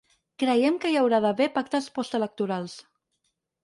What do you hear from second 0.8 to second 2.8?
que hi haurà d’haver pactes postelectorals.